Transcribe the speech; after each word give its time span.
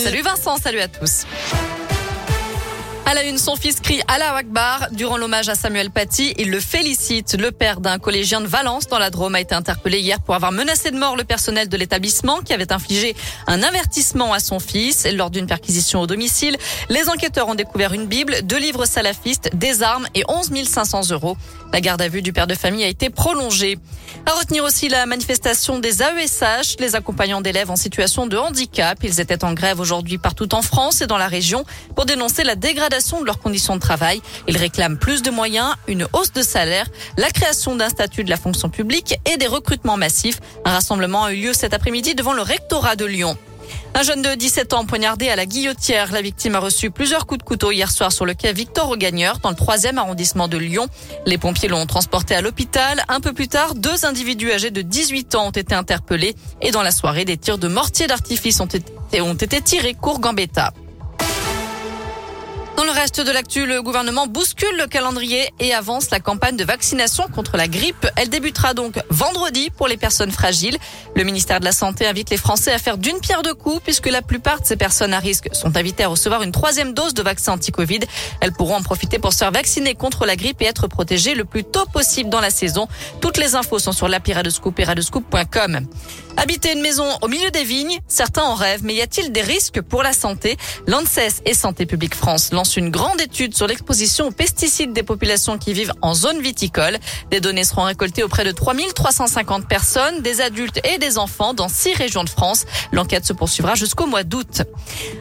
Salut 0.00 0.22
Vincent, 0.22 0.56
salut 0.58 0.78
à 0.78 0.86
tous. 0.86 1.24
À 3.04 3.14
la 3.14 3.24
une, 3.24 3.36
son 3.36 3.56
fils 3.56 3.80
crie 3.80 4.00
Allah 4.06 4.32
Akbar. 4.36 4.88
Durant 4.92 5.16
l'hommage 5.16 5.48
à 5.48 5.56
Samuel 5.56 5.90
Paty, 5.90 6.34
il 6.38 6.50
le 6.50 6.60
félicite. 6.60 7.36
Le 7.36 7.50
père 7.50 7.80
d'un 7.80 7.98
collégien 7.98 8.40
de 8.40 8.46
Valence 8.46 8.86
dans 8.86 9.00
la 9.00 9.10
Drôme 9.10 9.34
a 9.34 9.40
été 9.40 9.56
interpellé 9.56 9.98
hier 9.98 10.20
pour 10.20 10.36
avoir 10.36 10.52
menacé 10.52 10.92
de 10.92 10.98
mort 10.98 11.16
le 11.16 11.24
personnel 11.24 11.68
de 11.68 11.76
l'établissement 11.76 12.42
qui 12.42 12.52
avait 12.52 12.70
infligé 12.72 13.16
un 13.48 13.62
avertissement 13.62 14.32
à 14.32 14.38
son 14.38 14.60
fils 14.60 15.04
lors 15.12 15.30
d'une 15.30 15.46
perquisition 15.46 16.00
au 16.02 16.06
domicile. 16.06 16.56
Les 16.90 17.08
enquêteurs 17.08 17.48
ont 17.48 17.56
découvert 17.56 17.92
une 17.92 18.06
Bible, 18.06 18.42
deux 18.44 18.58
livres 18.58 18.84
salafistes, 18.84 19.50
des 19.54 19.82
armes 19.82 20.06
et 20.14 20.22
11 20.28 20.52
500 20.68 21.10
euros. 21.10 21.36
La 21.72 21.80
garde 21.80 22.02
à 22.02 22.08
vue 22.08 22.22
du 22.22 22.32
père 22.32 22.46
de 22.46 22.54
famille 22.54 22.82
a 22.84 22.88
été 22.88 23.10
prolongée. 23.10 23.78
À 24.26 24.32
retenir 24.32 24.64
aussi 24.64 24.88
la 24.88 25.06
manifestation 25.06 25.78
des 25.78 26.02
AESH, 26.02 26.76
les 26.80 26.96
accompagnants 26.96 27.40
d'élèves 27.40 27.70
en 27.70 27.76
situation 27.76 28.26
de 28.26 28.36
handicap. 28.36 28.98
Ils 29.02 29.20
étaient 29.20 29.44
en 29.44 29.52
grève 29.52 29.78
aujourd'hui 29.78 30.18
partout 30.18 30.54
en 30.54 30.62
France 30.62 31.02
et 31.02 31.06
dans 31.06 31.18
la 31.18 31.28
région 31.28 31.64
pour 31.94 32.04
dénoncer 32.04 32.44
la 32.44 32.56
dégradation 32.56 33.20
de 33.20 33.26
leurs 33.26 33.38
conditions 33.38 33.76
de 33.76 33.80
travail. 33.80 34.20
Ils 34.48 34.56
réclament 34.56 34.98
plus 34.98 35.22
de 35.22 35.30
moyens, 35.30 35.74
une 35.86 36.06
hausse 36.12 36.32
de 36.32 36.42
salaire, 36.42 36.86
la 37.16 37.30
création 37.30 37.76
d'un 37.76 37.88
statut 37.88 38.24
de 38.24 38.30
la 38.30 38.36
fonction 38.36 38.70
publique 38.70 39.18
et 39.30 39.36
des 39.36 39.46
recrutements 39.46 39.96
massifs. 39.96 40.40
Un 40.64 40.72
rassemblement 40.72 41.24
a 41.24 41.32
eu 41.32 41.36
lieu 41.36 41.52
cet 41.52 41.74
après-midi 41.74 42.14
devant 42.14 42.32
le 42.32 42.42
rectorat 42.42 42.96
de 42.96 43.04
Lyon. 43.04 43.36
Un 43.94 44.02
jeune 44.02 44.22
de 44.22 44.34
17 44.34 44.74
ans 44.74 44.84
poignardé 44.84 45.28
à 45.28 45.36
la 45.36 45.46
guillotière. 45.46 46.12
La 46.12 46.22
victime 46.22 46.54
a 46.54 46.60
reçu 46.60 46.90
plusieurs 46.90 47.26
coups 47.26 47.38
de 47.38 47.44
couteau 47.44 47.72
hier 47.72 47.90
soir 47.90 48.12
sur 48.12 48.26
le 48.26 48.34
quai 48.34 48.52
Victor 48.52 48.90
Augagneur 48.90 49.38
dans 49.38 49.50
le 49.50 49.56
troisième 49.56 49.98
arrondissement 49.98 50.46
de 50.46 50.56
Lyon. 50.56 50.86
Les 51.26 51.38
pompiers 51.38 51.68
l'ont 51.68 51.86
transporté 51.86 52.34
à 52.34 52.40
l'hôpital. 52.40 53.02
Un 53.08 53.20
peu 53.20 53.32
plus 53.32 53.48
tard, 53.48 53.74
deux 53.74 54.04
individus 54.04 54.52
âgés 54.52 54.70
de 54.70 54.82
18 54.82 55.34
ans 55.34 55.48
ont 55.48 55.52
été 55.52 55.74
interpellés 55.74 56.36
et 56.62 56.70
dans 56.70 56.82
la 56.82 56.92
soirée, 56.92 57.24
des 57.24 57.36
tirs 57.36 57.58
de 57.58 57.68
mortier 57.68 58.06
d'artifice 58.06 58.60
ont 58.60 58.66
été, 58.66 59.20
ont 59.20 59.34
été 59.34 59.60
tirés 59.60 59.94
court 59.94 60.20
Gambetta. 60.20 60.72
Dans 62.78 62.84
le 62.84 62.92
reste 62.92 63.20
de 63.20 63.32
l'actu, 63.32 63.66
le 63.66 63.82
gouvernement 63.82 64.28
bouscule 64.28 64.76
le 64.78 64.86
calendrier 64.86 65.52
et 65.58 65.74
avance 65.74 66.10
la 66.10 66.20
campagne 66.20 66.56
de 66.56 66.62
vaccination 66.62 67.24
contre 67.26 67.56
la 67.56 67.66
grippe. 67.66 68.06
Elle 68.14 68.28
débutera 68.28 68.72
donc 68.72 69.00
vendredi 69.10 69.70
pour 69.70 69.88
les 69.88 69.96
personnes 69.96 70.30
fragiles. 70.30 70.78
Le 71.16 71.24
ministère 71.24 71.58
de 71.58 71.64
la 71.64 71.72
Santé 71.72 72.06
invite 72.06 72.30
les 72.30 72.36
Français 72.36 72.72
à 72.72 72.78
faire 72.78 72.96
d'une 72.96 73.18
pierre 73.18 73.42
deux 73.42 73.54
coups 73.54 73.80
puisque 73.82 74.06
la 74.06 74.22
plupart 74.22 74.60
de 74.60 74.64
ces 74.64 74.76
personnes 74.76 75.12
à 75.12 75.18
risque 75.18 75.48
sont 75.50 75.76
invitées 75.76 76.04
à 76.04 76.08
recevoir 76.08 76.44
une 76.44 76.52
troisième 76.52 76.94
dose 76.94 77.14
de 77.14 77.22
vaccin 77.22 77.54
anti-Covid. 77.54 77.98
Elles 78.40 78.52
pourront 78.52 78.76
en 78.76 78.82
profiter 78.82 79.18
pour 79.18 79.32
se 79.32 79.38
faire 79.38 79.50
vacciner 79.50 79.96
contre 79.96 80.24
la 80.24 80.36
grippe 80.36 80.62
et 80.62 80.66
être 80.66 80.86
protégées 80.86 81.34
le 81.34 81.44
plus 81.44 81.64
tôt 81.64 81.86
possible 81.92 82.30
dans 82.30 82.40
la 82.40 82.50
saison. 82.50 82.86
Toutes 83.20 83.38
les 83.38 83.56
infos 83.56 83.80
sont 83.80 83.90
sur 83.90 84.06
l'appli 84.06 84.34
Radescoop 84.34 84.78
et. 84.78 85.88
Habiter 86.40 86.72
une 86.72 86.82
maison 86.82 87.04
au 87.20 87.26
milieu 87.26 87.50
des 87.50 87.64
vignes, 87.64 87.98
certains 88.06 88.44
en 88.44 88.54
rêvent, 88.54 88.84
mais 88.84 88.94
y 88.94 89.02
a-t-il 89.02 89.32
des 89.32 89.42
risques 89.42 89.80
pour 89.80 90.04
la 90.04 90.12
santé? 90.12 90.56
L'ANSES 90.86 91.42
et 91.44 91.52
Santé 91.52 91.84
publique 91.84 92.14
France 92.14 92.52
lancent 92.52 92.76
une 92.76 92.90
grande 92.90 93.20
étude 93.20 93.56
sur 93.56 93.66
l'exposition 93.66 94.28
aux 94.28 94.30
pesticides 94.30 94.92
des 94.92 95.02
populations 95.02 95.58
qui 95.58 95.72
vivent 95.72 95.92
en 96.00 96.14
zone 96.14 96.40
viticole. 96.40 96.98
Des 97.32 97.40
données 97.40 97.64
seront 97.64 97.82
récoltées 97.82 98.22
auprès 98.22 98.44
de 98.44 98.52
3350 98.52 99.66
personnes, 99.66 100.22
des 100.22 100.40
adultes 100.40 100.78
et 100.86 100.98
des 100.98 101.18
enfants 101.18 101.54
dans 101.54 101.68
six 101.68 101.92
régions 101.94 102.22
de 102.22 102.30
France. 102.30 102.66
L'enquête 102.92 103.26
se 103.26 103.32
poursuivra 103.32 103.74
jusqu'au 103.74 104.06
mois 104.06 104.22
d'août. 104.22 104.62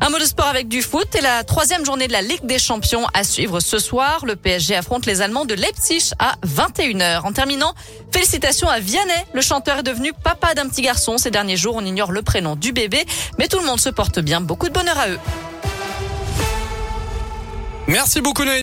Un 0.00 0.08
mot 0.08 0.18
de 0.18 0.24
sport 0.24 0.46
avec 0.46 0.68
du 0.68 0.80
foot 0.80 1.14
et 1.14 1.20
la 1.20 1.44
troisième 1.44 1.84
journée 1.84 2.06
de 2.08 2.12
la 2.12 2.22
Ligue 2.22 2.46
des 2.46 2.58
Champions 2.58 3.06
à 3.12 3.22
suivre 3.22 3.60
ce 3.60 3.78
soir. 3.78 4.24
Le 4.24 4.34
PSG 4.34 4.74
affronte 4.76 5.04
les 5.04 5.20
Allemands 5.20 5.44
de 5.44 5.52
Leipzig 5.52 6.12
à 6.18 6.36
21h. 6.46 7.26
En 7.26 7.32
terminant, 7.32 7.74
félicitations 8.12 8.70
à 8.70 8.80
Vianney. 8.80 9.12
Le 9.34 9.42
chanteur 9.42 9.80
est 9.80 9.82
devenu 9.82 10.14
papa 10.14 10.54
d'un 10.54 10.70
petit 10.70 10.80
ces 11.18 11.30
derniers 11.30 11.56
jours. 11.56 11.76
On 11.76 11.84
ignore 11.84 12.12
le 12.12 12.22
prénom 12.22 12.56
du 12.56 12.72
bébé, 12.72 13.04
mais 13.38 13.48
tout 13.48 13.58
le 13.58 13.66
monde 13.66 13.80
se 13.80 13.88
porte 13.88 14.20
bien. 14.20 14.40
Beaucoup 14.40 14.68
de 14.68 14.74
bonheur 14.74 14.98
à 14.98 15.08
eux. 15.08 15.18
Merci 17.88 18.20
beaucoup 18.20 18.44
Noé. 18.44 18.60